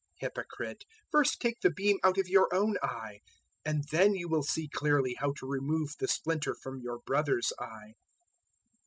007:005 0.15 0.21
Hypocrite, 0.31 0.83
first 1.11 1.39
take 1.39 1.59
the 1.61 1.69
beam 1.69 1.99
out 2.03 2.17
of 2.17 2.27
your 2.27 2.49
own 2.51 2.75
eye, 2.81 3.19
and 3.63 3.83
then 3.91 4.15
you 4.15 4.27
will 4.27 4.41
see 4.41 4.67
clearly 4.67 5.13
how 5.19 5.31
to 5.33 5.45
remove 5.45 5.91
the 5.99 6.07
splinter 6.07 6.55
from 6.55 6.81
your 6.81 6.97
brother's 7.05 7.53
eye. 7.59 7.93